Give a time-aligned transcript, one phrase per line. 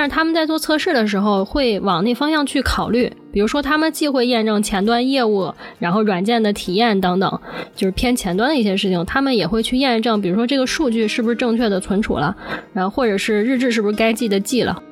[0.00, 7.38] 但是他们在做测试的时候会往那方向去考虑，比如说他们既会验证前端业务，然后软件的体验等等，
[7.76, 12.34] 就是偏前端的一些事情，他们也会去验证，比如说这个数据是不是正确的存储了，
[12.72, 14.82] 然后或者是日志是不是该记的记了。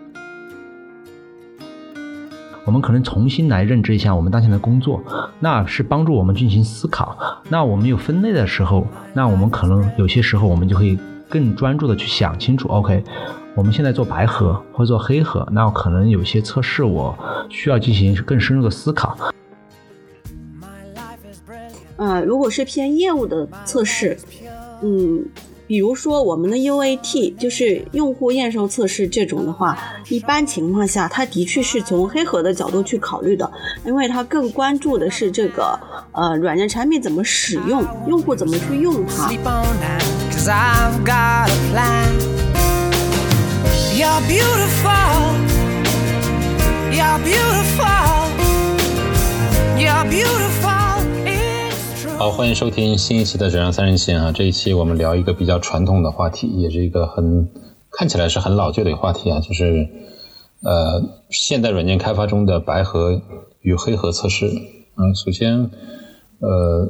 [2.66, 5.02] 我们可能重新来认知一下我们当前的工作，
[5.40, 7.16] 那是帮助我们进行思考。
[7.48, 10.98] 那我们有分类的时候，那我们可能有些时候我们就会
[11.30, 12.68] 更专注的去想清楚。
[12.68, 13.02] OK，
[13.58, 17.18] 我们现在做白盒或者做黑盒，那可能有些测试我
[17.50, 19.18] 需要进行更深入的思考。
[21.96, 24.16] 啊，如果是偏业务的测试，
[24.80, 25.26] 嗯。
[25.66, 29.76] 比如说我们的 UAT 就是用户验收测试这种的话，
[30.08, 33.52] 一般情况下，它的确是从黑盒的角度去考虑的，
[33.84, 35.78] 因为它更关注的是这个
[36.12, 39.28] 呃软件产品怎么使用，用户怎么去用它。
[43.98, 44.92] You're beautiful.
[46.94, 48.30] You're beautiful.
[49.76, 51.02] You're beautiful.
[52.00, 52.16] True.
[52.16, 54.30] 好，欢迎收听新一期的《质量三人行》啊！
[54.30, 57.48] 这一期我们聊一个比较传统的话题，也是一个很
[57.90, 59.88] 看起来是很老旧的一个话题啊，就是
[60.62, 63.20] 呃，现代软件开发中的白盒
[63.62, 64.46] 与黑盒测试。
[64.46, 65.72] 嗯，首先，
[66.38, 66.88] 呃，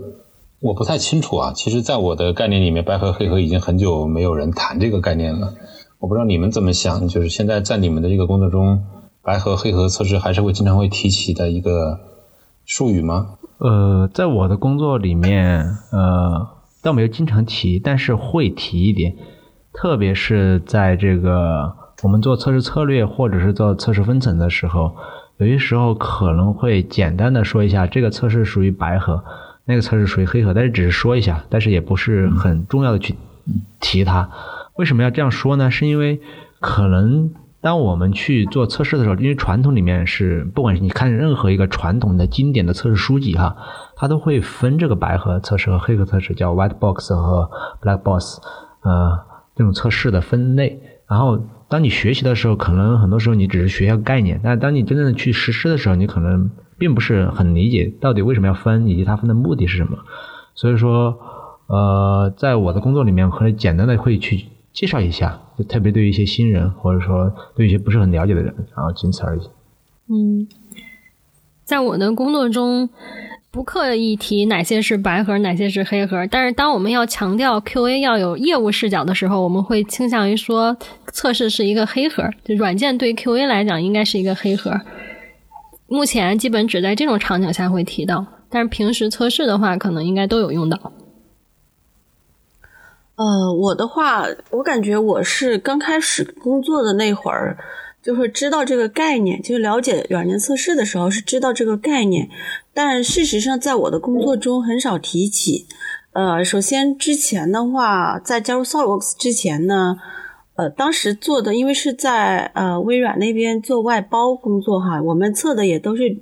[0.61, 1.55] 我不太清楚啊。
[1.57, 5.55] 其实，在我的概念里面，白盒黑盒已经很久没有人谈这个概念了。
[5.99, 8.85] 我不知道你们怎么想，就是现在在你们的这个工作中，
[9.23, 11.99] 白盒黑盒测试还是会经常会提起的一个
[12.65, 13.35] 术语吗？
[13.59, 16.49] 呃，在我的工作里面，呃，
[16.83, 19.17] 倒没有经常提，但是会提一点，
[19.73, 24.95] 特别是在这个我们做测试策略或者是做测试分层的时候，
[25.39, 29.25] 有些时候可能会简单的说一下这个测试属于白盒，
[29.65, 33.17] 那个测试属于黑盒，但是只是说一下，但是也不是很重要的去
[33.81, 34.31] 提它。
[34.79, 35.71] 为什么要这样说呢？
[35.71, 36.21] 是因为
[36.61, 37.31] 可能。
[37.61, 43.57] 当我们去做测试的时候，因为传统里面是，不管你看任何一个传统的经典的测试书籍哈，
[43.97, 47.51] 它都会分这个白盒测试和黑盒测试，叫 white box 和
[47.83, 48.41] black box，
[48.85, 49.19] 呃，
[49.57, 50.81] 这种测试的分类。
[51.09, 51.37] 然后
[51.69, 59.99] 当你学习的时候，可能很多时候你只是学一下概念，但当你真正的去实施的时候，你可能并不是很理解到底为什么要分，以及它分的目的是什么。
[60.55, 61.19] 所以说，
[61.67, 64.45] 呃，在我的工作里面，可能简单的会去。
[64.73, 69.41] 介绍一下，就特别对一些新人，或者说对一些不是很了解的人，然后仅此而已。
[70.09, 70.47] 嗯，
[71.65, 72.89] 在我的工作中，
[73.51, 76.27] 不刻意提哪些是白盒，哪些是黑盒。
[76.31, 80.77] 但是当我们要强调 QA 要有业务视角的时候，我们会倾向于说
[81.13, 84.81] 测试是一个黑盒，就软件对 QA 来讲应该是一个黑盒。
[85.89, 90.93] 目前基本只在这种场景下会提到，但是平时测试的话，可能应该都有用到。
[93.19, 97.59] 呃，我的话，我感觉我是刚开始工作的那会儿，
[98.01, 102.29] 就是知道这个概念，就是了解软件测试的时候是知道这个概念，
[102.73, 105.67] 但事实上在我的工作中很少提起。
[106.13, 109.97] 呃，首先之前的话，在加入 SolidWorks 之前呢，
[110.55, 116.19] 呃，当时做的因为是在呃微软那边做外包工作哈，我们测的也都是。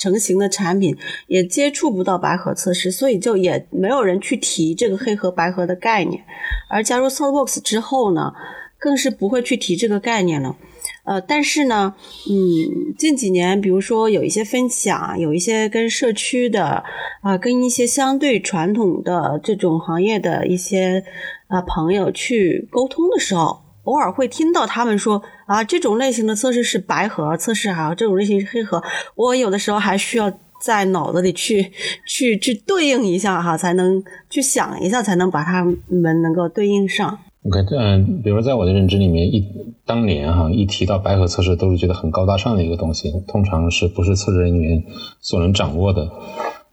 [0.00, 0.96] 成型的产品
[1.26, 6.24] 也接触不到白盒测试，所以就也没有人去提这个黑盒白盒的概念。
[6.70, 8.32] 而加入 SolidWorks 之后呢，
[8.78, 10.56] 更是不会去提这个概念了。
[11.04, 11.94] 呃，但是呢，
[12.30, 16.82] 嗯，近几年，比如说有一些分享，有一些跟社区的
[17.20, 21.04] 啊，跟一些相对传统的这种行业的一些
[21.48, 23.60] 啊朋友去沟通的时候。
[23.90, 28.80] 偶尔会听到他们说啊，这种类型的测试是白盒测试，还有这种类型是黑盒。
[29.16, 31.72] 我有的时候还需要在脑子里去
[32.06, 37.18] 去去对应一下哈，才能去想一下，才能把它们能够对应上。
[37.42, 39.44] OK，嗯，比如说在我的认知里面，一
[39.84, 44.84] 当年哈一提到白盒测试，都是觉得很高大上的一个东西，通常是不是测试人员
[45.20, 46.08] 所能掌握的。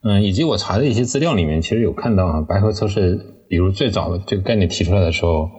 [0.04, 5.50] 嗯，以及我查的一些资料里面，其实有看到啊，白盒测试，比如最早的这个概念提出来的时候。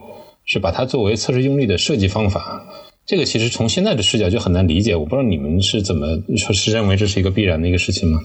[0.49, 2.65] 是把它作为测试用例的设计方法，
[3.05, 4.95] 这个其实从现在的视角就很难理解。
[4.95, 6.07] 我不知道你们是怎么
[6.37, 8.19] 说，是认为这是一个必然的一个事情吗？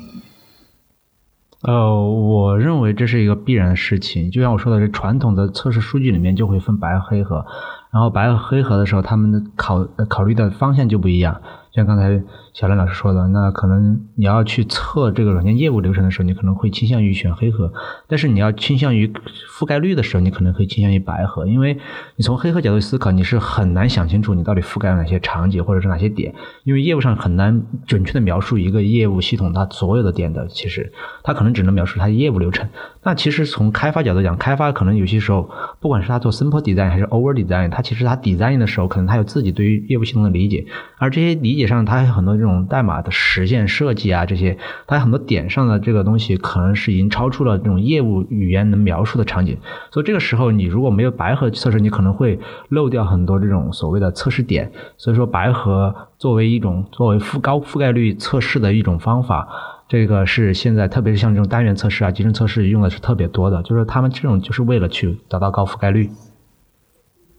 [1.60, 4.30] 呃，我认为这是一个必然的事情。
[4.30, 7.44] 就像我说的，这传统的测试数据里面就会分白和黑盒，
[7.92, 11.42] 然后白和黑盒的时候，他们的考考虑的方向就不一样。
[11.74, 12.22] 像刚才
[12.54, 17.72] 小兰老师说的，那可能你要去测这个软件业务流程的时候，你可能会倾向于选黑盒；
[18.06, 19.12] 但是你要倾向于
[19.50, 21.76] 覆盖率的时候，你可能会倾向于白盒，因为
[22.14, 30.92] 你从黑盒角度思考，你是很难想清楚你到底覆盖了哪些场景或者是哪些点，因为业务上很难准确的描述一个业务系统它所有的点的，其实
[31.24, 32.68] 它可能只能描述它的业务流程。
[33.02, 40.64] 那其实从开发角度讲，开发可能有些时候，不管是他做 simple design 还是 over design，他其实他 design 的时候，可能他有自己对于业务系统的理解，
[40.98, 49.56] 而这些理解上，他有很多这种代码的实现设计啊，这些，它很多点上的这个东西，可能是已经超出了这种业务语言能描述的场景。
[49.90, 52.38] 所以这个时候，你如果没有白盒测试，你可能会
[52.68, 54.70] 漏掉很多这种所谓的测试点。
[54.98, 59.48] 所以说，白盒作为一种作为覆高覆盖率测试的一种方法。
[59.88, 66.10] 这个是现在，特别是像这种单元测试啊、集成测试用的是特别多的，就是他们这种就是为了去达到高覆盖率。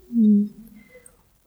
[0.09, 0.64] 嗯。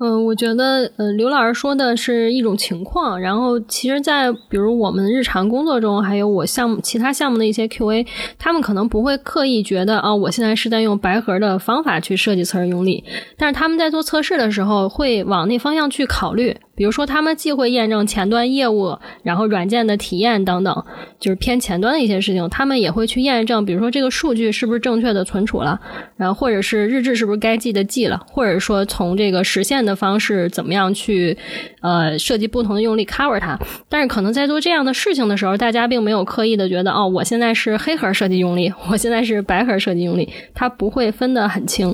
[0.00, 3.20] 嗯，我觉得，呃，刘老师说的是一种情况。
[3.20, 8.06] 然后，其实，在比如我们日常工作中，还有我项目其他项目的一些 QA，
[8.38, 13.02] 他们可能不会刻意觉得啊，我现在是在用白盒的方法去设计测试用例，
[13.36, 16.56] 但是他们在做测试的时候，会往那方向去考虑。
[16.78, 20.84] 比如说，他们既会验证前端业务，然后软件的体验等等，
[21.18, 25.80] 就是偏前端的一些事情，他们也会去验证，比如说这个数据是不是正确的存储了，
[26.16, 31.36] 然后或者是日志是不是该记的记了，或者说从这个实现的方式怎么样去
[31.80, 33.58] 呃设计不同的用力 cover 它。
[33.88, 41.92] 但是可能在做这样的事情的时候，大家并没有刻意的觉得哦，我现在是黑盒设计用力，我现在是白盒设计用力，它不会分得很清。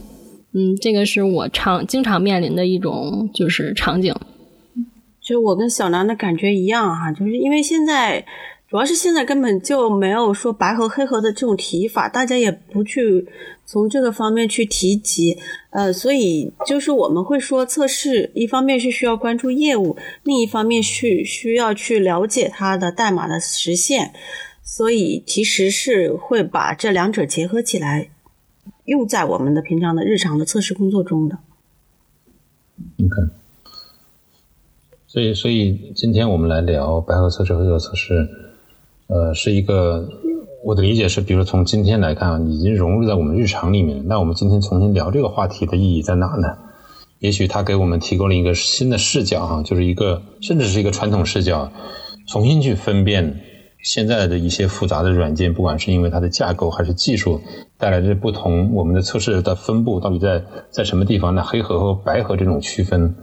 [0.53, 4.15] 嗯，这个是我常经常面临的一种就是场景。
[5.25, 8.23] 就我跟小南的感觉一样哈，就是因为现在
[8.69, 13.27] 主要是现在根本就没有说白盒黑盒的这种提法，大家也不去
[13.65, 15.39] 从这个方面去提及，
[15.71, 24.13] 呃，所以就是我们会说测试，一方面是需要关注业务，另一方面是需要去了解它的代码的实现，
[24.63, 28.11] 所以其实是会把这两者结合起来，
[28.85, 31.39] 用在我们的平常的日常的测试工作中的。
[32.99, 33.44] OK。
[35.15, 38.29] 所以，所以今天我们来聊白盒测试、黑盒测试，
[39.07, 40.09] 呃，是一个
[40.65, 44.03] 我的理解是，比如从今天来看，已经融入在我们日常里面。
[44.09, 46.49] 那我们今天重新聊这个话题的意义在哪呢？
[47.21, 51.71] 也许它给我们提供了一个新的视角，哈，就是一个甚至是一个传统视角，
[52.27, 53.41] 重新去分辨
[53.85, 57.41] 现在的一些复杂的软件，不管是因为它的架构还是技术
[57.79, 61.37] 带来的不同，我们的测试的分布到底在在什么地方？
[61.37, 63.15] 那黑盒和白盒这种区分。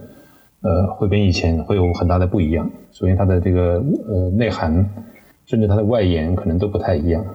[0.61, 2.69] 呃，会跟以前会有很大的不一样。
[2.91, 4.91] 首先，它的这个呃内涵，
[5.47, 7.25] 甚至它的外延可能都不太一样。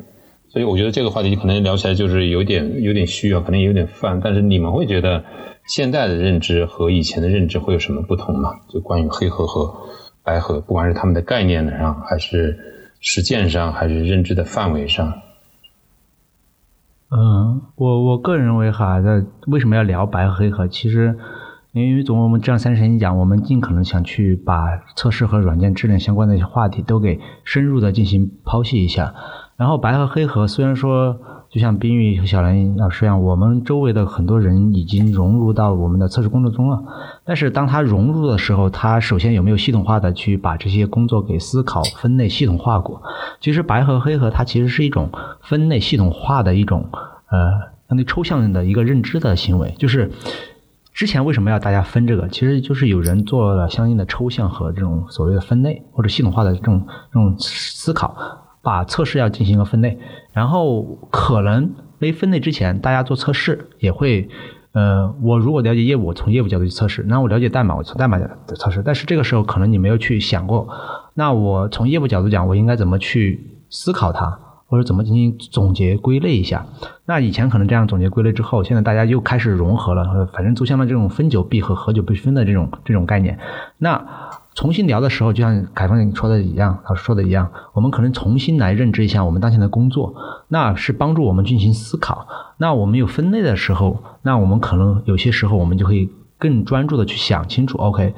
[0.48, 4.20] 所以，我觉得这个话题可能聊起来就是有点有点虚啊，可能有点泛。
[4.22, 5.24] 但是，你们会觉得
[5.66, 8.60] 现在的认知和以前的认知会有什么不同吗？
[8.68, 9.74] 就关于黑盒和
[10.22, 12.56] 白盒，不管是他们的概念上，还是
[13.00, 15.12] 实践上，还是认知的范围上。
[17.10, 20.68] 嗯，我我个人认为哈，那为什么要聊白和黑盒？
[20.68, 21.18] 其实。
[21.82, 29.14] 因为从我们这样三十天讲，我们尽可能想去把测试和软件质量相关的一些话题都给深入的进行剖析一下。
[29.58, 31.18] 然后白和黑盒虽然说，
[31.50, 36.82] 就像冰玉和小兰老师一样，我们周围的很多人已经融入到我们的测试工作中了，
[37.26, 43.02] 但是当他融入的时候，他首先有没有系统化的去把这些工作给思考、分类、系统化过？
[43.42, 45.10] 其实白和黑盒它其实是一种
[45.42, 46.88] 分类系统化的一种
[47.30, 47.50] 呃
[47.90, 50.10] 相对抽象的一个认知的行为，就是。
[50.96, 52.26] 之前为什么要大家分这个？
[52.30, 58.16] 其实就是有人做了相应的抽象和这种所谓的分类或者系统化的这种这种思考，
[58.62, 59.98] 把测试要进行一个分类。
[60.32, 64.26] 然后可能没分类之前，大家做测试也会，
[64.72, 68.82] 呃，我如果了解业务，我从业务角度去测试；那我了解代码，我从代码角的测试。
[68.82, 70.66] 但是这个时候可能你没有去想过，
[71.12, 74.40] 那我从业务角度讲，我应该怎么去思考它？
[74.66, 76.66] 或者怎么进行总结归类一下？
[77.04, 83.38] 那以前可能这样总结归类之后，现在大家又开始融合了，反正就像这种分久必合、合久必分的这种这种概念。
[83.78, 84.04] 那
[84.54, 90.14] 重新聊的时候，就像凯峰说的一样，老师说的一样，我们可能重新来认知一下我们当前的工作，
[90.48, 92.26] 那是帮助我们进行思考。
[92.56, 97.76] 那我们有分类的时候，那我们可能有些时候我们就可以更专注的去想清楚。
[97.78, 98.14] OK，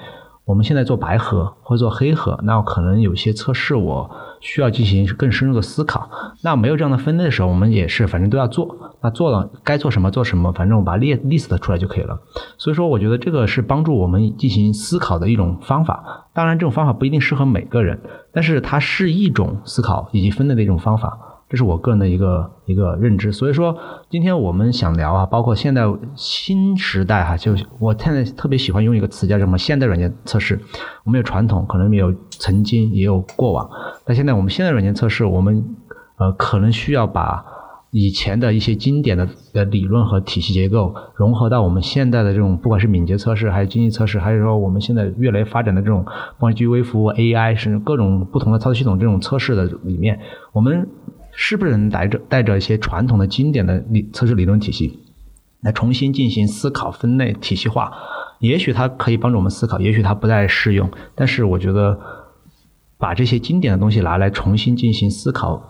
[0.48, 4.10] 我们现在做白盒或者做黑盒，那可能有些测试我。
[4.40, 6.08] 需要进行更深入的思考。
[6.44, 8.94] 那没有这样的分类的时候，我们也是反正都要做。
[9.02, 12.20] 那做了该做什么做什么，反正我把列 list 出来就可以了。
[12.56, 16.28] 所以说，我觉得这个是帮助我们进行思考的一种方法。
[16.32, 18.00] 当然，这种方法不一定适合每个人，
[18.32, 21.27] 但是它是一种思考以及分类的一种方法。
[21.48, 23.32] 这是我个人的一个一个认知。
[23.32, 23.76] 所以说，
[24.10, 29.56] 今天我们想聊啊，包括现在新时代哈，就我现在特别喜欢用一个词叫什么？
[29.56, 30.60] 现代软件测试。
[31.04, 33.70] 我们有传统，可能有曾经，也有过往。
[34.04, 35.64] 但现在我们现在软件测试，我们
[36.18, 37.42] 呃可能需要把
[37.92, 50.20] 以前的一些经典的的理论和体系结构融合到我们现在的这种，不管是敏捷测试，还是经济测试，还是说我们现在越来越发展的这种，不管基于微服务、AI，甚至各种不同的操作系统这种测试的里面，
[50.52, 50.86] 我们。
[51.40, 54.98] 是不是能带着带着一些传统的经典的理测试理论体系，
[55.60, 57.92] 来重新进行思考、分类、体系化？
[58.40, 60.90] 也许它可以帮助我们思考，也许它不再适用。
[61.14, 62.00] 但是我觉得，
[62.98, 65.62] 把这些经典的东西拿来重新进行思考、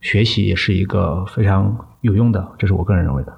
[0.00, 2.48] 学习，也是一个非常有用的。
[2.58, 3.32] 这是我个人认为的。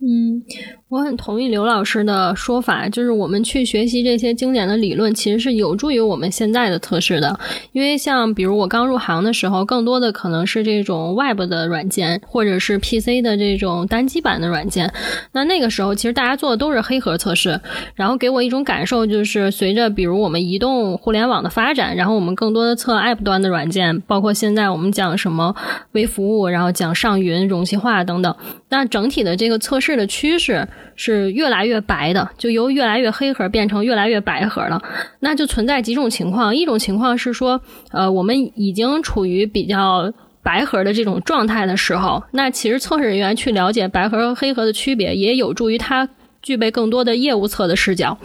[0.00, 0.42] 嗯。
[0.88, 7.36] 我很同意刘老师的说法，就是我们去学习这些经典的理论，其实是有助于我们现在的测试的。
[7.72, 14.92] 因为像比如我刚入行的时候，更多的可能是这种 Web 的软件，或者是 PC 的这种单机版的软件。
[15.32, 17.60] 那那个时候，其实大家做的都是黑盒测试，
[17.96, 25.52] 然后给我一种感受，就是随着比如我们移动互联网的发展，然后我们更多的测 App 端的软件，包括现在我们讲什么
[25.92, 28.32] 微服务，然后讲上云、容器化等等。
[28.68, 30.68] 那整体的这个测试的趋势。
[30.94, 34.82] 是越来越白的，就由越来越黑盒变成越来越白盒了。
[35.20, 37.60] 那就存在几种情况，一种情况是说，
[37.92, 46.08] 呃，我们已经处于比较白盒的这种状态的时候，那其实测试人员去了解白盒和黑盒的区别，也有助于他。
[46.46, 48.16] 具备更多的业务侧的视角，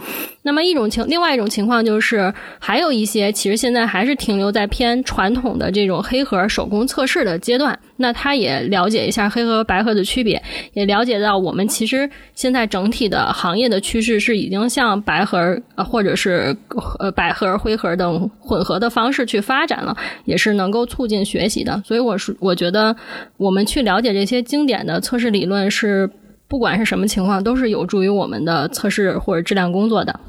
[0.42, 10.40] 那么一种情，另外一种情况就是，还有一些其实现在还是停留在偏传统的这种黑盒手工测试的阶段，那他也了解一下黑盒和白盒的区别，
[10.74, 16.56] 也了解到我们其实现在整体的行业的趋势是已经向白盒呃或者是
[17.00, 21.82] 呃白盒灰盒等混合的方式去发展了，也是能够促进学习的。
[21.84, 22.94] 所以我是我觉得
[23.36, 26.08] 我们去了解这些经典的测试理论是。
[26.52, 30.20] 不管是什么情况，都是有助于我们的测试 或者质量工作的。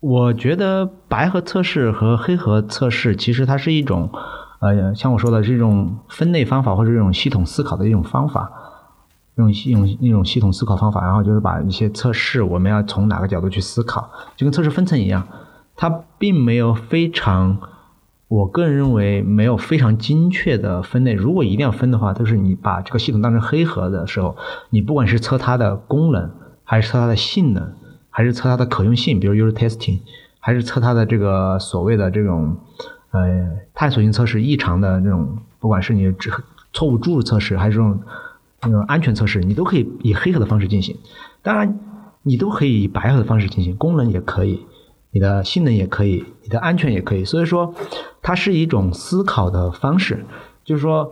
[0.00, 4.10] 我觉得白盒测试和黑盒测试其实它是一种，
[4.58, 8.50] 呃，像我说的是一种分类方法或者一种系统思考的一种方法，
[9.36, 11.00] 一种一种一种系统思考方法。
[11.04, 15.22] 然后就是把一些测试我们要从哪个角度去思考，就跟测试分层一样，
[15.76, 15.88] 它
[16.18, 17.56] 并没有非常。
[18.28, 21.12] 我个人认为没有非常精确的分类。
[21.12, 24.36] 如果一定要分的话，就是你把这个系统当成黑盒的时候，
[24.70, 26.30] 你不管是测它的功能，
[26.64, 27.74] 还是测它的性能，
[28.10, 30.00] 还是测它的可用性，比如 user testing，
[30.40, 32.56] 还是测它的这个所谓的这种
[33.12, 36.12] 呃探索性测试、异常的这种，不管是你
[36.72, 38.00] 错误注入测试，还是这种
[38.62, 40.96] 那种安全测试，你都可以以黑盒的方式进行。
[41.42, 41.78] 当然，
[42.24, 44.66] 你都可以以白盒的方式进行，功能也可以。
[45.10, 47.74] 你的性能也可以，你的安全也可以，所以说
[48.22, 50.26] 它是一种思考的方式，
[50.64, 51.10] 就是说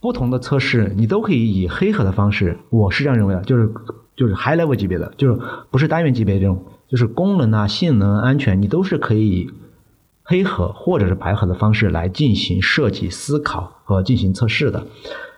[0.00, 3.70] 不同的测试你都可以以黑盒的方式，我是这样认为的，就是
[4.16, 9.50] 就是 high level 级别的，就是不是单元级别这种，就是功能啊、性能、安全，你都是可以以
[10.22, 14.86] 黑盒或者是白盒的方式来进行设计、思考和进行测试的。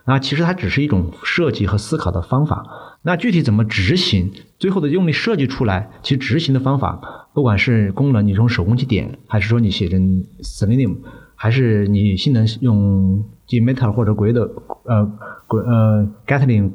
[0.04, 2.64] 那其实它只是一种设计和思考的方法，
[3.02, 7.19] 那具体怎么执行，最后的用力设计出来，其实执行的方法。
[7.32, 10.96] 不管是功能，你从手工去点，还是说你写成 Selenium，
[11.36, 14.38] 还是你性能用 Gmeter 或者 Grid
[14.84, 15.04] 呃
[15.46, 16.72] g 呃 Gatling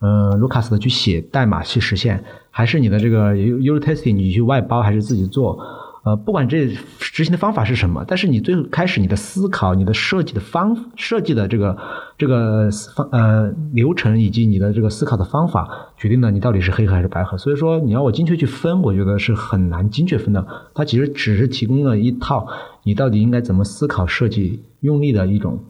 [0.00, 5.58] 呃 Lucas 的去写代码去实现，还是你的这个 User Testing 你去外包还是自己做？
[6.04, 6.66] 呃，不管这
[6.98, 11.78] 执行的方法是什么，但是你最开始你的思考、你的设计的方设计的这个
[12.18, 17.38] 这个方呃流程以及你的这个思考的方法，决定了你到底是黑盒还是白盒。
[17.38, 20.44] 所以说，你要我精确去分，我觉得是很难精确分的。
[20.74, 22.48] 它其实只是提供了一套
[22.82, 25.62] 你到底应该怎么思考、设计、用力的一种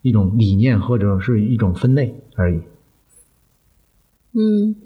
[0.00, 2.60] 一种理念或者是一种分类而已。
[4.32, 4.76] 嗯。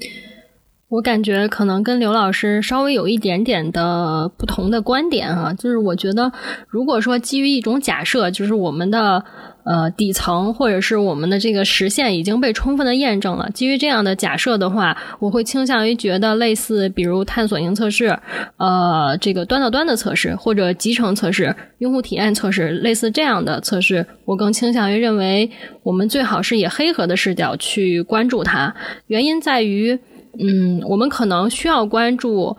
[0.90, 6.32] 我感觉可能跟刘老师稍微有一点点的不同的观点哈，就是我觉得
[6.68, 9.25] 如果说基于一种假设，就是我们的
[9.64, 18.18] 呃底层或者是我们的这个实现已经被充分的验证了，基于这样的假设的话，我会倾向于觉得类似比如探索型测试，
[18.56, 25.52] 呃这个端到端的测试或者集成测试、用户体验测试，类似这样的测试，我更倾向于认为
[25.85, 28.75] 我们最好是以黑盒的视角去关注它，
[29.06, 30.00] 原因在于。
[30.38, 32.56] 嗯，我们可能需要关注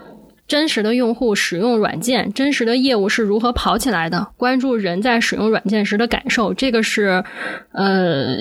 [0.47, 7.23] 真实的用户使用软件，真实的业务是如何跑起来的，关注人在使用软件时的感受，这个是
[7.71, 8.37] 呃，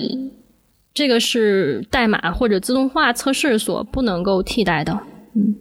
[0.92, 4.98] 这个是代码或者自动化测试所不能够替代的。
[5.34, 5.54] 嗯，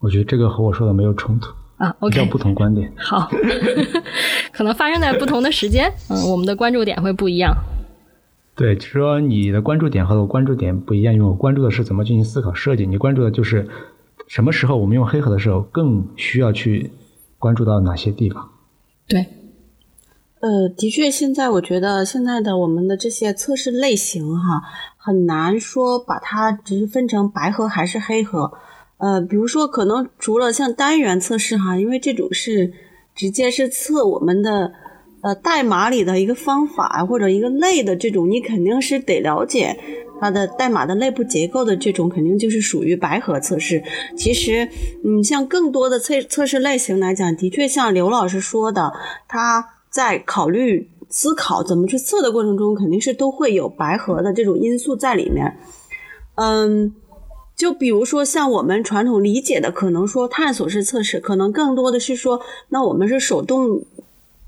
[0.00, 2.90] 我觉得这个和我说的没有冲突啊，OK，不同观点。
[2.96, 3.30] 好，
[4.50, 7.54] 可能发生在不同的时间，嗯，我们的关注点会不一样。
[8.54, 13.68] 对，就说你的关注点和我关注点不一样，因为我关注的是怎么进行思考设计，你关注的就是
[14.28, 16.92] 什么时候我们用黑盒的时候更需要去
[17.38, 18.50] 关注到哪些地方。
[19.08, 19.26] 对，
[20.40, 24.62] 呃，的确，现在我觉得现在的我们的这些测试类型哈，
[24.96, 28.52] 很难说把它只是分成白盒还是黑盒。
[28.98, 32.72] 呃，比如说，可能除了像单元测试哈，因为这种是
[33.14, 34.72] 直接是测我们的
[35.22, 39.78] 呃代码里的一个方法或者一个类的这种，你肯定是得了解
[40.20, 43.82] 它的代码的内部结构的这种，肯定就是属于白盒测试。
[44.16, 44.68] 其实，
[45.04, 48.92] 嗯，像更多的测测试类型来讲，的确像刘老师说的，
[49.26, 55.56] 他在考虑思考怎么去测的过程中，肯定是都会有白盒的这种因素在里面。
[56.34, 56.94] 嗯。
[57.54, 63.84] 就比如说，像我们传统理解的，可能说探索式测试，可能更多的是说，那我们是手动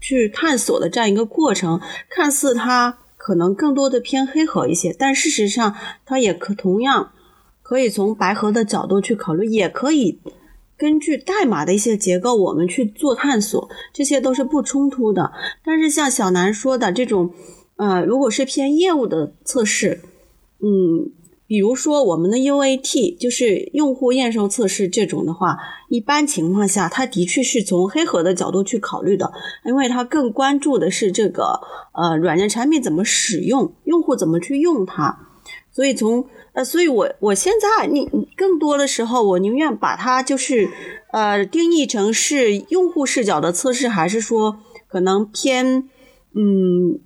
[0.04, 1.80] 去探索的这样一个过程，
[2.10, 7.12] 看似它可能更多的偏黑盒一些，但事实上它也可同样
[7.62, 10.20] 可以从白盒的角度去考虑，也可以
[10.76, 15.32] 根据代码的一些结构，我们去做探索，这些都是不冲突的。
[15.64, 17.32] 但是像小南说的这种，
[17.76, 20.02] 呃，如果是偏业务的测试，
[20.60, 21.10] 嗯。
[21.54, 25.56] 比如说，我们的 UAT 就是用户验收测试这种的话，
[25.88, 29.32] 一般情况下，它的确是从黑盒的角度去考虑的，
[29.64, 31.60] 因为它更关注的是这个
[31.92, 35.16] 呃软件产品怎么使用，用户怎么去用它。
[35.70, 40.68] 所以从呃，所以我我现在你更多的时候，我宁愿把它就是
[41.12, 44.58] 呃定义成是用户视角的测试，还是说
[44.88, 45.88] 可能偏
[46.34, 46.98] 嗯。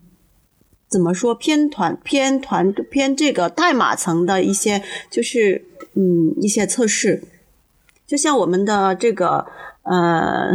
[0.89, 5.65] 怎么说偏团偏团偏这个代码层的一些就是
[5.95, 7.23] 嗯一些测试，
[8.07, 9.47] 就像我们的这个
[9.83, 10.51] 呃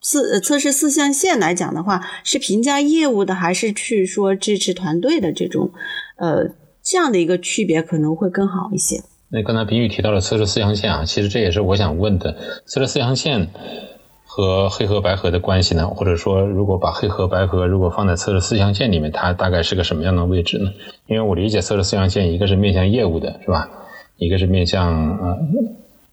[0.00, 5.70] 四测试四象限来讲的话，是评价业务的还是去说支持团队的这种
[6.16, 6.46] 呃
[6.82, 9.02] 这样的一个区别可能会更好一些。
[9.28, 12.34] 那刚才冰雨提到了测试四象限啊，其实这也是我想问的，
[12.66, 13.48] 测试四象限。
[14.32, 15.88] 和黑盒白盒的关系呢？
[15.88, 20.70] 或者说，如果把黑盒白盒如果放在测试四象限里面，它大概是个什么样的位置呢？
[21.08, 23.68] 因为我理解测试四象限，一个是面向业务的，是吧？
[24.18, 25.38] 一个是面向呃，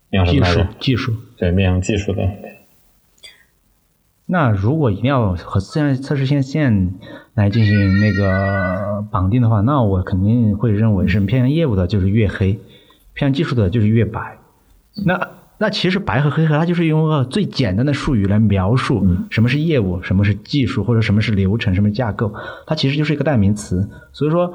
[0.09, 2.27] 面向什么技术技术对，面向技术的。
[4.25, 6.95] 那如果一定要和四象测试线线
[7.35, 12.53] 来进行那个绑定的话，那我肯定会认为是偏向业务的就是越黑，
[13.13, 14.39] 偏向技术的就是越白。
[15.05, 22.31] 那那其实白和黑盒，它就是用个最简单的术语来描述什么是业务，什么是技术，或者什么是流程，什么是架构，
[22.67, 23.89] 它其实就是一个代名词。
[24.13, 24.53] 所以说，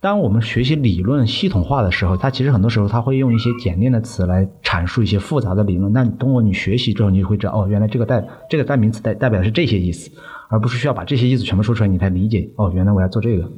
[0.00, 5.92] 当我们学习理论系统化的时候，它其实很多时候它会用一些简练的词来阐述一些复杂的理论。
[5.92, 10.10] 那你通过你学习之后，你就会知道，哦，原来这个代这个代名词代代表的是这些意思，
[10.48, 12.48] 而不是需要把这些意思全部说出来你才理解。
[12.56, 13.50] 哦，原来我要做这个。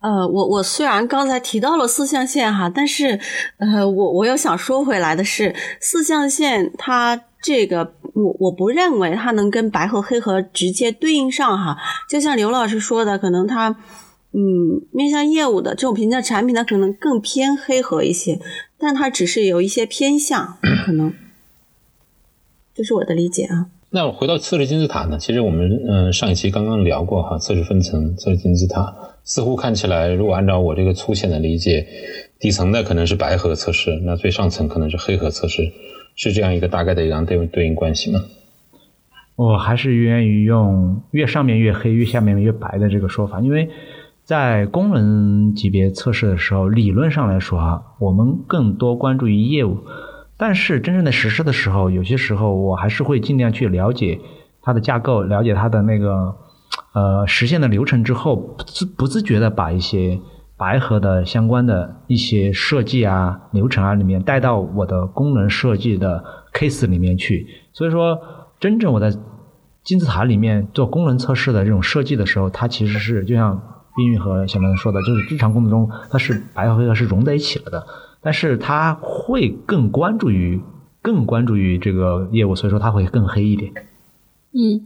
[0.00, 3.20] 呃，我我虽然刚才提到了四象限哈，但是
[3.58, 11.76] 呃，我我又想说回来的是，四象限它这个我我不认为它能跟白和黑盒直接对应上哈。
[12.08, 13.76] 就像刘老师说的，可能它
[14.32, 18.40] 嗯面向业务的这种评价产品，它可能更偏黑盒一些，
[18.78, 21.12] 但它只是有一些偏向，可能
[22.74, 23.66] 这是我的理解啊。
[23.92, 25.18] 那回到测试金字塔呢？
[25.18, 31.84] 其实我们嗯上一期刚刚聊过哈，测试分层、测试金字塔，似乎看起来，如果按照我这个粗浅的理解，
[32.38, 35.72] 底层的可能是白盒测试，那最上层可能是黑盒测试，
[36.14, 38.20] 是这样一个大概的一个对对应关系吗？
[39.34, 43.68] 我还是愿意用越上面越黑，越下面越白的这个说法，因为
[44.22, 49.78] 在功能级别测试的时候，理论上来说啊，我们更多关注于业务。
[50.40, 54.18] 但是真正的实施的时候，有些时候我还是会尽量去了解
[54.62, 56.34] 它的架构，了解它的那个
[56.94, 60.18] 呃实现的流程之后，不自不自觉的把一些
[60.56, 66.24] 白盒的相关的一些设计啊、流程啊里面带到我的功能设计的
[66.54, 67.46] case 里面去。
[67.74, 68.18] 所以说，
[68.58, 69.12] 真正我在
[69.84, 73.60] 金字塔里面做功能测试的这种设计的时候，它其实是就像
[73.94, 77.86] 冰玉和小明说的，就是日常工作中它是白和黑盒是融在一起了的。
[78.22, 80.60] 但是他会更关注于
[81.00, 83.72] 更关注于这个业务，所以说他会更黑一点。
[84.52, 84.84] 嗯，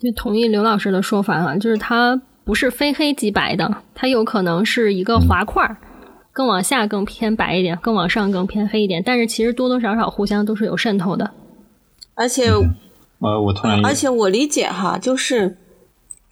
[0.00, 5.76] 就同意刘老师的说法啊，就是它不是非黑即白的，它有可能是一个滑块，
[6.32, 9.02] 更往下更偏白一点，更往上更偏黑一点。
[9.04, 11.30] 但是其实多多少少互相都是有渗透的。
[12.14, 12.50] 而且，
[13.20, 15.58] 呃，我突然，而且我理解哈，就是。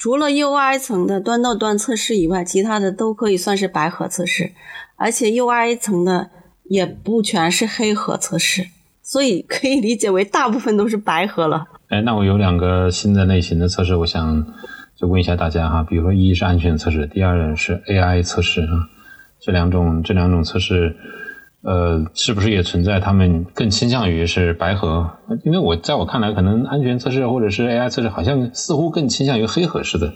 [0.03, 4.51] 除了 UI 层的端到端测试以外，其他的都可以算是白盒测试，
[4.97, 6.29] 而且 UI 层的
[6.65, 8.67] 也不全是黑盒测试，
[9.01, 11.69] 所以可以理解为大部分都是白盒了。
[11.87, 14.45] 哎，那我有两个新的类型的测试，我想
[14.97, 18.91] 就问一下大家哈，比如说一是安全测试，第二是 AI 测试啊，
[19.39, 20.97] 这两种这两种测试，
[21.63, 25.09] 呃，是不是也存在他们更倾向于是白盒？
[25.45, 30.13] 因为我在我看来，可能安全测试或者是 AI 测试，好像似乎更倾向于黑盒似的。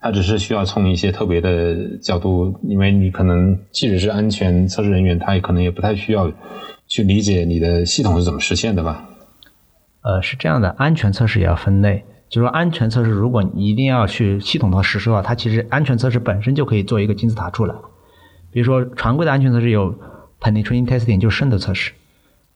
[0.00, 6.32] 它只是需要从一些特别的角度，因为你可能即使是安全测试人员，他也可能也不太需要
[6.88, 9.08] 去理解你的系统是怎么实现的吧？
[10.02, 12.04] 呃，是这样的，安全测试也要分类。
[12.28, 17.74] 就是说，安全测试如果你一定要去系统的实施的话，它其实安全测试本身就可以做一个金字塔出来。
[18.50, 19.94] 比如说，常规的安全测试有
[20.42, 21.92] penetration testing，就是渗透测试。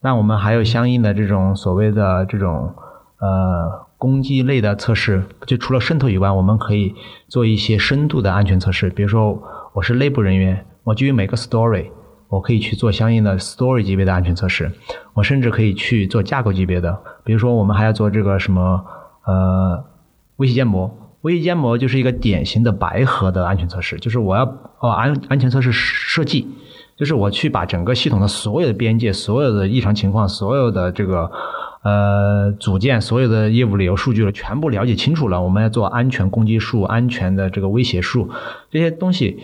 [0.00, 2.74] 那我们还有相应的这种所谓的这种
[3.20, 3.86] 呃。
[3.98, 6.94] 攻击类的测试，就除了渗透以外，我们可以
[7.28, 8.90] 做一些深度的安全测试。
[8.90, 11.86] 比如说，我是内部人员，我基于每个 story，
[12.28, 14.70] 我可以去做相应的 story 级别的安全测试。
[15.14, 17.00] 我甚至可以去做架构级别的。
[17.24, 18.84] 比如说，我们还要做这个什么
[19.24, 19.82] 呃
[20.36, 20.94] 威胁建模。
[21.22, 24.44] 威胁建模就是一个典型的白盒的安全测试，就是我要
[24.80, 26.46] 哦安安全测试设计，
[26.96, 31.30] 就是我去把整个系统的所有的边界、所有的异常情况、所有的这个。
[31.82, 35.40] 呃，组件所有的业务理由数据了，全部了解清楚了。
[35.40, 38.28] 我们要做安全攻击数、安全的这个威胁数
[38.72, 39.38] 这些东西，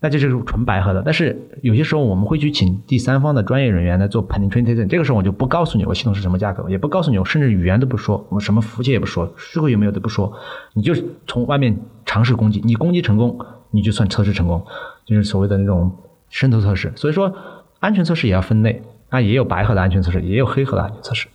[0.00, 1.00] 那就是纯白盒的。
[1.02, 10.30] 但是有些时候我们会去请第三方的专业人员来做 penetration，这个时候我就不告诉你我系统是什么架构，也不告诉你，我甚至语言都不说，我什么服务器也不说，数据有没有都不说，
[10.74, 10.92] 你就
[11.26, 13.38] 从外面尝试攻击，你攻击成功，
[13.70, 14.62] 你就算测试成功，
[15.06, 15.90] 就是所谓的那种
[16.36, 16.92] 渗透测试。
[16.96, 17.34] 所以说，
[17.80, 21.28] 安全测试也要分类，那也有白盒的安全测试，也有黑盒的安全测试。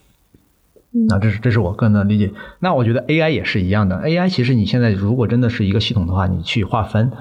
[1.07, 2.31] 那这是这是我个人的理解。
[2.59, 3.95] 那我觉得 AI 也是一样的。
[4.03, 7.11] AI 其实你现在如果真的是一个系统的话，你去划分，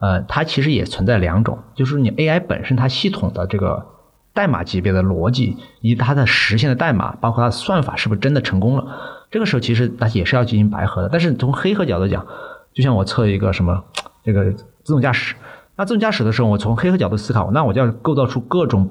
[0.00, 3.86] 呃，它其实也存在两种，就是你 AI 本身它系统的这个
[4.34, 8.84] 代码级别的逻辑，以及它的实现的代码，包括它的算法是不是真的成功了，
[9.30, 11.08] 这个时候其实它也是要进行白盒的。
[11.08, 12.26] 但是从黑盒角度讲，
[12.74, 13.84] 就像我测一个什么
[14.24, 15.36] 这个自动驾驶，
[15.80, 18.90] 那自动驾驶的时候，我从黑盒角度思考，那我就要构造出各种。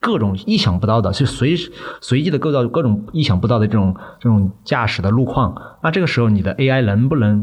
[0.00, 1.56] 各种意想不到的，就随
[2.00, 5.52] 随机的构造各种意想不到的这种这种驾驶的路况。
[5.82, 7.42] 那这个时候，你的 AI 能不能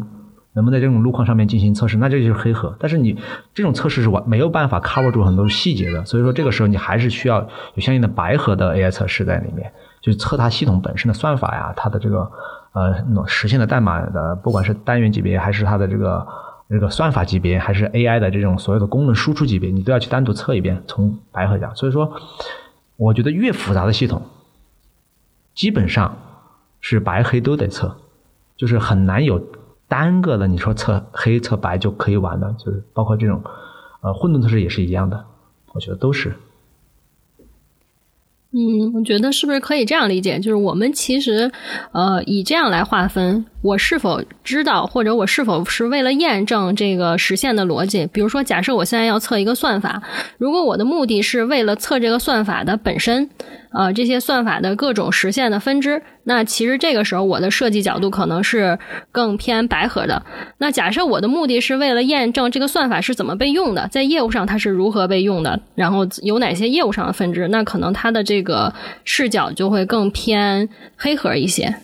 [0.54, 1.98] 能不能在这种路况上面进行测试？
[1.98, 2.74] 那这就是黑盒。
[2.80, 3.18] 但是你
[3.54, 6.06] 这种测试是完没有办法 cover 住很多细节的。
[6.06, 7.42] 所以说，这个时候你还是需要
[7.74, 9.70] 有相应的白盒的 AI 测试在里面，
[10.02, 12.32] 就是测它系统本身的算法呀，它的这个
[12.72, 12.96] 呃
[13.28, 16.26] 实现的代码的，不管是单元级别还是它的这个。
[16.68, 20.84] 这个算法级别还是 AI 的这种所有的功能输出级别，你都要去单独测一遍。
[20.88, 22.12] 从白和讲，所以说，
[22.98, 24.22] 我觉得越复杂的系统，
[25.54, 26.18] 基本上
[26.82, 27.98] 是白黑都得测，
[28.58, 29.40] 就是很难有
[29.88, 33.44] 单个的你说测黑测白就可以完的，就是包括这种
[34.02, 35.26] 呃混沌测试也是一样的，
[35.74, 36.34] 我觉得都是。
[38.58, 40.40] 嗯，我觉得是不是可以这样理解？
[40.40, 41.52] 就是我们其实，
[41.92, 48.08] 呃，以这样来划分，我是否知道，或者我是否是为了验证这个实现的逻辑？
[48.14, 50.02] 比如说，假设我现在要测一个算法，
[50.38, 53.30] 如果我的目的是为了测这个算法的本身。
[53.76, 58.80] 呃，这些算法的各种实现的分支，那其实这个时候我的设计角度可能是
[59.12, 60.26] 更偏白盒的。
[60.60, 71.76] 那假设我的目的是为了验证这个算法是怎么被用的，在业务上它是如何被用的，然后有哪些业务上的分支，那可能它的这个视角就会更偏黑盒一些。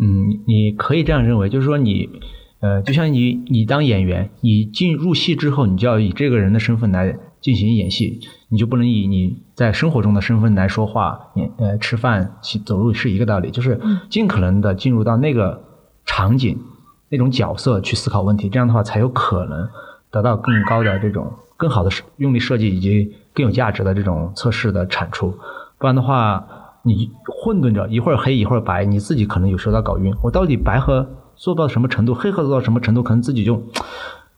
[0.00, 2.08] 嗯，你可以这样认为，就是说你，
[2.60, 7.16] 呃，就像你你当演员，你进入戏之后，你就要以这个人的身份来。
[7.42, 8.20] 进行演戏，
[8.52, 12.36] 你就不能以你在生活中的身份来说话，你呃吃饭、
[12.66, 15.64] 走路是一个道理，就是尽可能的进入到那个
[16.04, 16.60] 场景、
[17.08, 19.66] 那种角色去思考问题，这样的话才有可能
[20.10, 25.34] 得到更高的这种、更好的用力设计以及更有价值的这种测试的产出。
[25.78, 26.46] 不然的话，
[26.82, 30.14] 你混沌着一会儿黑一会儿白，你自己可能有时候要搞晕。
[30.22, 33.62] 我到底白和做到什么程度，黑和做到什么程度，可能自己就。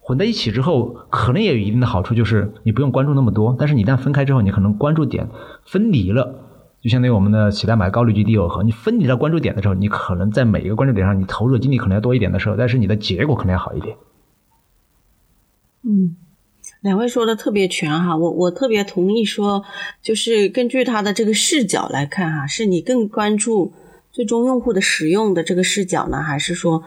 [0.07, 3.57] 混在一起之后，可能也有一定的好处，就是你不用关注那么多。
[3.59, 5.27] 但是你一旦分开之后，你可能关注点
[5.65, 6.45] 分离了，
[6.83, 8.63] 就相当于我们的洗代码高滤积低耦合。
[8.63, 13.97] 你分离了关注点的时候，你可能在每一个关注点上，你投入的精力可能要多一点的时候，但是你的结果可能要好一点。
[15.85, 16.17] 嗯，
[16.83, 19.65] 两位说的特别全哈，我我特别同意说，
[20.03, 23.73] 就是根据他的这个视角来看哈，是你更关注
[24.13, 26.83] 最终用户的使用的这个视角呢，还是说？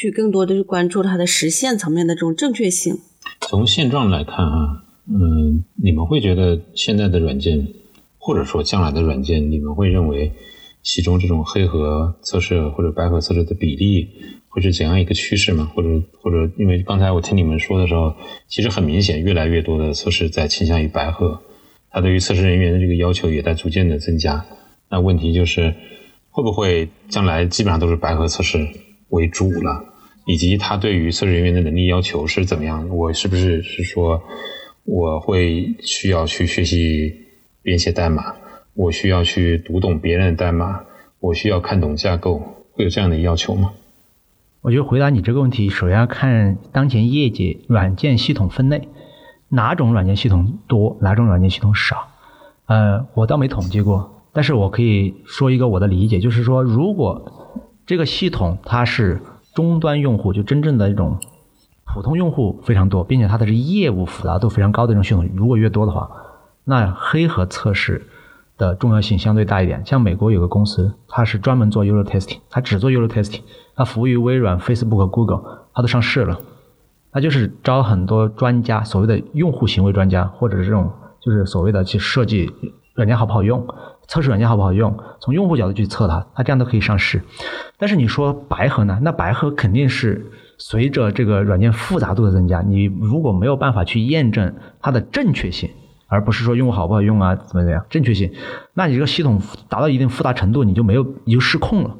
[0.00, 3.00] 去更多的去关注它的实现层面的这种正确性。
[3.42, 7.68] 从现状来看啊，嗯，你们会觉得现在的软件，
[8.16, 10.32] 或者说将来的软件，你们会认为
[10.82, 14.08] 其中这种黑盒测试或者白盒测试的比例
[14.48, 15.70] 会是怎样一个趋势吗？
[15.74, 15.88] 或者
[16.22, 18.14] 或者，因为刚才我听你们说的时候，
[18.48, 21.42] 其实很明显，越来越多的测试在倾向于白盒，
[21.90, 24.46] 它对于测试人员的这个要求也在逐渐的增加。
[24.88, 25.74] 那问题就是，
[26.30, 28.66] 会不会将来基本上都是白盒测试
[29.10, 29.88] 为主了？
[30.26, 32.88] 以及他对于测试人员的能力要求是怎么样？
[32.88, 34.22] 我是不是是说
[34.84, 37.14] 我会需要去学习
[37.62, 38.22] 编写代码？
[38.74, 40.82] 我需要去读懂别人的代码？
[41.18, 42.38] 我需要看懂架构？
[42.72, 43.72] 会有这样的要求吗？
[44.62, 48.88] 我觉得回答你这个问题，首先要看当前业界软件系统分类，
[49.48, 52.08] 哪种软件系统多，哪种软件系统少。
[52.66, 59.20] 呃，我倒没统计过，但是我可以说一个我的理解，就是说，如果这个系统它是
[59.54, 61.18] 终端用户，就真正的一种
[61.84, 66.10] 普通用户非常多，并且它的这业务复杂度非常高的这种系统，如果越多的话，
[66.64, 68.06] 那黑盒测试
[68.56, 69.84] 的重要性相对大一点。
[69.84, 73.40] 像美国有个公司，它是专门做 user testing，它只做 user testing，
[73.74, 75.42] 它服务于微软、Facebook、Google，
[75.74, 76.38] 它都上市了。
[77.12, 82.48] 它就是招很多专家，所谓的用户行为专家，或者是这种就是所谓的去设计
[82.94, 83.66] 软件好不好用，
[84.10, 87.22] 测试软件好不好用，从用户角度去测它，它这样都可以上市。
[87.78, 88.98] 但是你说白盒呢？
[89.02, 95.70] 那白盒肯定是随着这个软件复杂度的增加，你如果没有办法去验证它的正确性，
[96.08, 98.32] 而不是说用户好不好用啊，怎么怎么样，正确性，
[98.74, 101.96] 那你这个系统达到一定复杂程度，你就没有，你就失控了。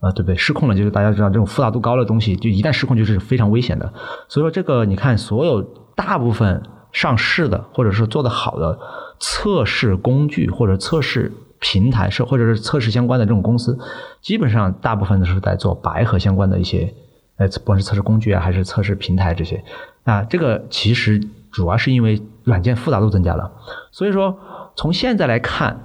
[0.00, 0.36] 啊，对不对？
[0.36, 3.90] 失控了，就是大家知道这种复杂度高的东西，就一旦失控就是非常危险的。
[4.28, 5.62] 所以说，这个你看，所有
[5.96, 6.62] 大部分
[6.92, 8.78] 上市的或者是做的好的
[9.18, 11.32] 测试工具或者测试
[11.64, 13.78] 平台是或者是测试相关的这种公司，
[14.20, 16.92] 基本上大部分都是在做白盒相关的一些，
[17.36, 19.64] 呃，不管是测试工具啊，还是测试平台这些。
[20.04, 21.18] 啊，这个其实
[21.50, 23.52] 主要是因为软件复杂度增加了。
[23.90, 24.38] 所以说，
[24.76, 25.80] 从现在来看。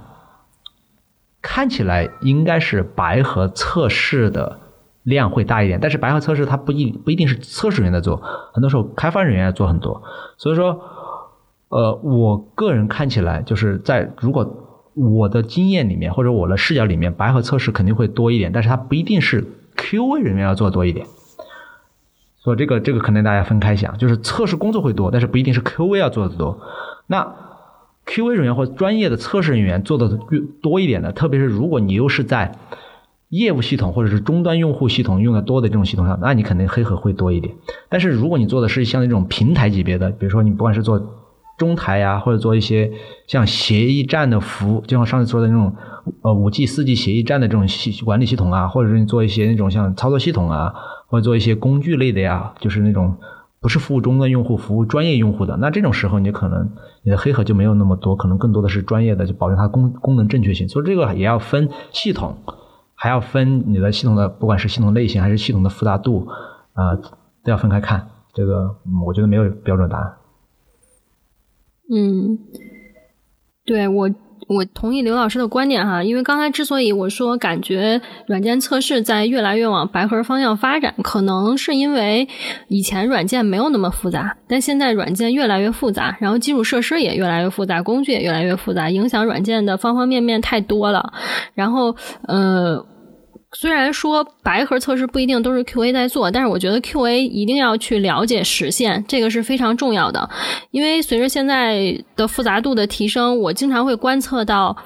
[1.42, 4.58] 看起来应该是白盒测试的
[5.04, 10.02] 量会大一点，但是白盒测试它不一不一定是测试人员在做，很多时候开发人员要做很多。
[10.36, 10.78] 所以说，
[11.70, 14.69] 呃，我个人看起来就是在如果
[15.00, 21.06] 我的经验里面或者我的视角里面，白盒测试肯定会多一点，但是它不一定是 QA 人员要做多一点。
[22.38, 26.60] 所以这个这个可能大家分开想，就是测试工作会多，但是不一定是 QA 要做的多。
[27.06, 27.34] 那
[28.06, 32.56] QA 人员或专业的测试人员做的越多一点的，特别是如果你又是在
[33.28, 37.54] 业务系统或者是终端用户系统用的多的这种系统上，那你肯定黑盒会多一点。
[37.88, 40.98] 但是如果你做的是像那种平台级别的，比如说你不管是做
[41.60, 42.90] 中台呀，或者做一些
[43.28, 45.72] 像协议站的服务，就像上次说的那种
[46.22, 50.74] 呃五 G、四 G 协议站的这种系管理系统啊，或者是你做一些那种像操作系统啊，
[51.06, 53.14] 或者做一些工具类的呀，就是那种。
[53.62, 56.70] 不是服务终端用户，服务专业用户的，那这种时候你可能
[57.02, 60.66] 你的黑盒就没有那么多，可能更多的是专业的，就保证它功功能正确性。
[60.66, 62.38] 所以这个也要分系统，
[62.94, 66.26] 还要分你的系统的，不管是系统类型还是系统的复杂度，
[66.72, 66.96] 啊，
[67.44, 68.08] 都要分开看。
[68.32, 70.14] 这个我觉得没有标准答案。
[71.92, 72.38] 嗯，
[73.64, 74.10] 对我。
[74.48, 82.26] 我同意刘老师的观点哈，因为刚才之所以我说感觉软件测试在越来越往白盒方向发展，可能是因为
[82.66, 91.12] 以前软件没有那么复杂，但现在软件越来越复杂，然后基础设施也越来越复杂，工具也越来越复杂，影响软件的方方面面太多了，
[91.54, 91.94] 然后
[92.26, 92.84] 呃。
[93.52, 100.30] 虽然说白盒测试不一定都是 QA 在做，但是我觉得 QA 一定要去了解实现，这个是非常重要的。
[100.70, 104.76] 因为随着现在的复杂度的提升，我经常会观测到，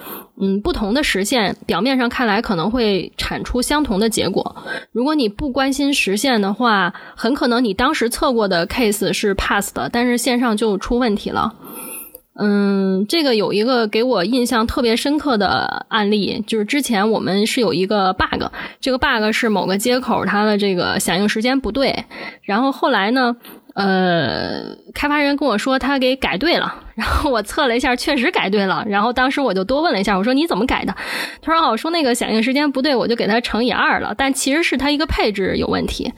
[0.41, 4.57] 嗯，不同的实现表面上看来可能会产出相同的结果。
[4.93, 11.55] 如果你不关心实现的话，很可能你当时测过的 case 是 pass 的，但是线上就出问题了。
[12.37, 18.43] 嗯，这个有一个给我印象特别深刻的案例，就是之前我们是有一个 bug，
[18.81, 22.05] 这个 bug 是某个接口它的这个响应时间不对，
[22.43, 23.37] 然后后来呢，
[23.75, 30.93] 呃，开发人跟我说他给改对了，然后我测了一下，确实改对了，然后当时我就多问了一下，我说你怎么改的？
[31.41, 36.13] 他说哦，我说那个响应时间不对，我就给他乘以二了，但其实是他一个配置有问题。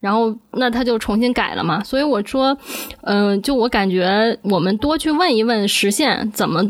[0.00, 1.82] 然后，那他就重新改了嘛。
[1.82, 2.56] 所以我说，
[3.02, 6.62] 嗯，就我感觉，我们多去问一问实现怎么，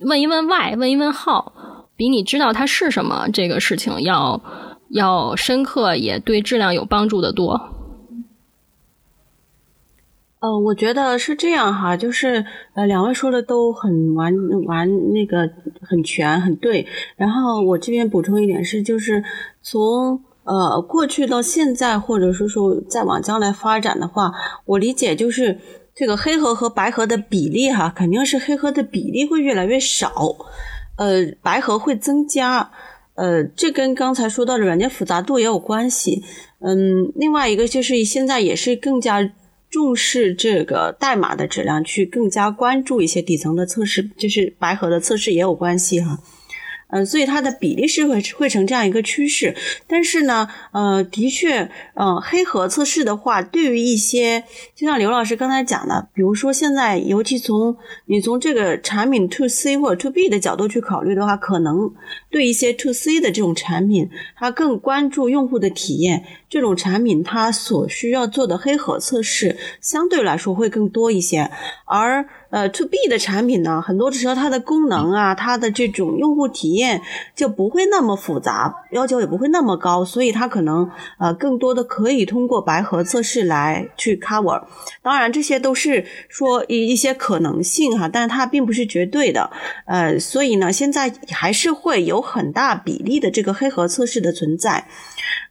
[0.00, 1.52] 问一问 why，问一问 how，
[1.96, 4.40] 比你知道它是什么这个事情要
[4.88, 7.60] 要深刻，也对质量有帮助的多。
[10.40, 15.50] 呃，我觉得是这样哈，就是呃，两位说的都很完完那个
[15.82, 16.86] 很全很对。
[17.16, 19.22] 然后我这边补充一点是，就是
[19.60, 20.24] 从。
[20.44, 24.32] 呃，过去到现在，或者是说再往将来发展的话，
[24.64, 25.58] 我理解就是
[25.94, 30.36] 这个黑盒和白盒的比例哈，肯定是黑盒的比例会越来越少，
[30.96, 32.70] 呃，白盒会增加，
[33.14, 36.24] 呃，这跟刚才说到的软件复杂度也有关系。
[36.60, 39.32] 嗯，另外一个就是现在也是更加
[39.70, 46.18] 重视这个代码的质量，去更加关注一些底层的测试，就是白盒的测试也有关系哈。
[46.92, 49.56] 嗯，所以它的比例是会会成这样一个趋势。
[49.86, 54.44] 但是呢，呃，的确，呃，黑盒测试的话，对于一些，
[54.76, 57.74] 就像刘老师刚才讲的，比如说现在，尤其从
[58.04, 61.90] 你从这个产品 to C 或者 to B 的角度去考虑的话，可能
[62.30, 71.50] 对一些 to C 的这种产品，它更关注用户的体验，这种产品它所需要做的黑盒测试相对来说会更多一些，
[71.86, 72.28] 而。
[72.52, 77.00] 呃，to B 的产品呢，很多时候它的功能啊，它的这种用户体验
[77.34, 84.62] 就不会那么复杂，要求也不会那么高，所以它可能呃更多的可以通过白盒测试来去 cover。
[85.00, 89.50] 当然，这些都是说一一些可能性哈，但是它并不是绝对的。
[89.86, 94.86] 呃，所以呢，现在还是会有很大比例的这个黑盒测试的存在。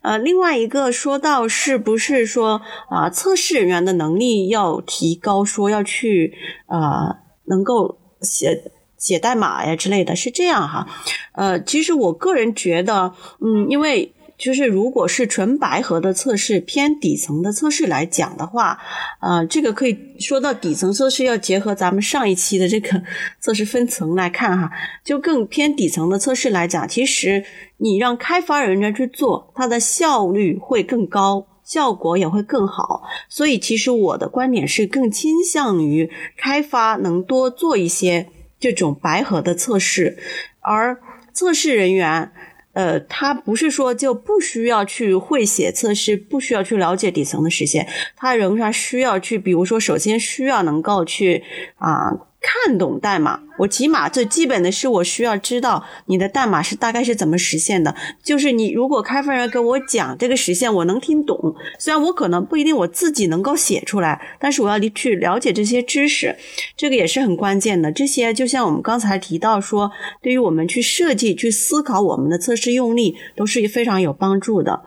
[0.03, 6.33] 呃，另外一个说到是不是说啊，测试人员的能力要提高，说要去
[6.65, 10.87] 啊，啊能够写写代码呀之类的，是这样哈。
[11.33, 14.13] 呃，其实我个人觉得，嗯，因为。
[14.41, 18.79] 就是如果是纯白盒的测试，偏底层的测试来讲的话，
[19.19, 23.03] 呃，这个可以说到底层测试要结合咱们上一期的这个
[23.39, 24.71] 测试分层来看哈，
[25.03, 27.45] 就更偏底层的测试来讲，其实
[27.77, 33.03] 你让开发人员去做，它的效率会更高，效果也会更好。
[33.29, 38.27] 所以其实我的观点是更倾向于开发能多做一些
[38.59, 40.17] 这种白盒的测试，
[40.59, 40.99] 而
[41.31, 42.33] 测试人员。
[42.73, 51.43] 呃，他不是说就不需要去会写测试，不需要去了解底层的实现，他仍然需要去，比如说，首先需要能够去
[51.77, 52.30] 啊。
[52.41, 57.95] 看懂代码，我起码最基本的是我需要知道你的代码是大概是怎么实现的。
[58.23, 61.55] 就是你如果开发人跟我讲这个实现，我能听懂。
[61.77, 66.35] 虽然我可能不一定我自己能够写出来，但是我要去了解这些知识，
[66.75, 67.91] 这个也是很关键的。
[67.91, 69.91] 这些就像我们刚才提到说，
[70.23, 74.81] 对于我们去设计、去思考我们的测试用例，都是非常有帮助的。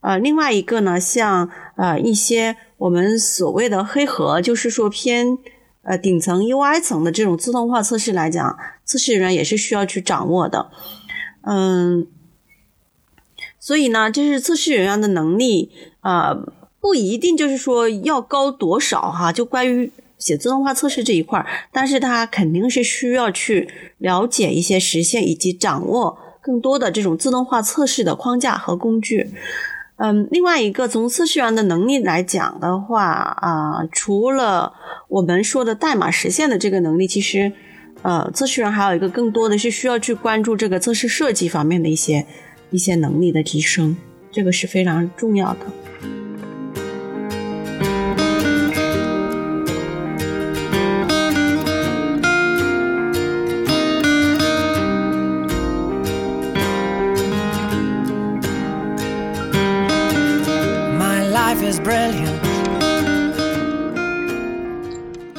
[0.00, 5.36] 呃，另外一个呢，像呃一些我们所谓的黑盒，就是说偏。
[5.84, 10.70] 呃，顶层 UI 层的这种自动化测试来讲，测试人员也是需要去掌握的。
[11.42, 12.06] 嗯，
[13.60, 15.70] 所以呢，这是测试人员的能力
[16.00, 16.34] 啊，
[16.80, 19.30] 不一定就是说要高多少哈。
[19.30, 23.68] 就关于写自动化测试这一块儿，但是他肯定是需要去
[23.98, 29.30] 了解一些实现以及掌握更多的这种自动化测试的框架和工具。
[29.96, 34.72] 嗯，另外一个从测试员的能力来讲的话啊，除了
[35.08, 37.52] 我们说的代码实现的这个能力，其实
[38.02, 42.26] 呃，测试员还有一个更多的是需要去关注这个测试设计方面的一些
[42.70, 43.96] 一些能力的提升，
[44.32, 45.60] 这个是非常重要的。